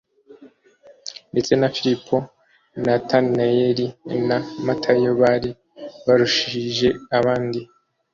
ndetse 1.31 1.51
na 1.61 1.67
Filipo 1.75 2.15
na 2.85 2.93
Natanaeli 2.99 3.87
na 4.27 4.37
Matayo 4.65 5.11
bari 5.21 5.49
barushije 6.05 6.87
abandi 7.17 7.59